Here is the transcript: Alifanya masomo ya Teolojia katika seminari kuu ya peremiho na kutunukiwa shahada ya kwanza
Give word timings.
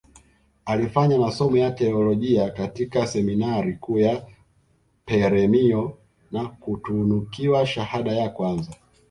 Alifanya 0.65 1.17
masomo 1.17 1.57
ya 1.57 1.71
Teolojia 1.71 2.49
katika 2.49 3.07
seminari 3.07 3.73
kuu 3.75 3.97
ya 3.99 4.25
peremiho 5.05 5.97
na 6.31 6.45
kutunukiwa 6.49 7.65
shahada 7.65 8.11
ya 8.11 8.29
kwanza 8.29 8.71